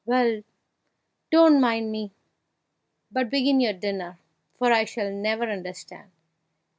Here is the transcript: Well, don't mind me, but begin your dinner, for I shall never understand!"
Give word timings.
Well, 0.03 0.41
don't 1.29 1.61
mind 1.61 1.91
me, 1.91 2.11
but 3.11 3.29
begin 3.29 3.59
your 3.59 3.73
dinner, 3.73 4.17
for 4.57 4.71
I 4.73 4.83
shall 4.83 5.11
never 5.11 5.43
understand!" 5.43 6.09